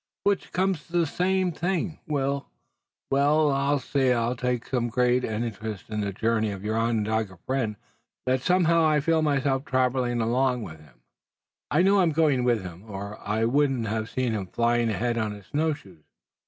"Which 0.23 0.51
comes 0.51 0.87
to 0.87 0.93
the 0.93 1.05
same 1.05 1.51
thing. 1.51 1.99
Well, 2.07 2.49
we'll 3.11 3.77
see. 3.77 4.11
I 4.11 4.33
take 4.35 4.65
so 4.65 4.81
great 4.89 5.23
an 5.23 5.43
interest 5.43 5.91
in 5.91 6.01
the 6.01 6.11
journey 6.11 6.49
of 6.49 6.63
your 6.65 6.75
Onondaga 6.75 7.37
friend 7.45 7.75
that 8.25 8.41
somehow 8.41 8.83
I 8.83 8.99
feel 8.99 9.21
myself 9.21 9.63
traveling 9.63 10.19
along 10.19 10.63
with 10.63 10.79
him." 10.79 11.01
"I 11.69 11.83
know 11.83 11.99
I'm 11.99 12.13
going 12.13 12.43
with 12.43 12.63
him 12.63 12.83
or 12.89 13.19
I 13.19 13.45
wouldn't 13.45 13.85
have 13.89 14.09
seen 14.09 14.31
him 14.33 14.47
flying 14.47 14.89
ahead 14.89 15.19
on 15.19 15.33
his 15.33 15.45
snow 15.45 15.73
shoes. 15.73 16.03